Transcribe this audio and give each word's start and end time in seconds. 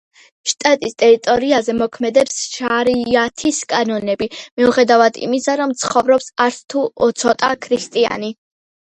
შტატის 0.51 0.95
ტერიტორიაზე 1.03 1.75
მოქმედებს 1.81 2.39
შარიათის 2.55 3.61
კანონები, 3.75 4.31
მიუხედავად 4.63 5.23
იმისა, 5.29 5.59
რომ 5.65 5.79
ცხოვრობს 5.85 6.35
არც 6.51 6.63
თუ 6.73 6.91
ცოტა 7.25 7.57
ქრისტიანი. 7.71 8.39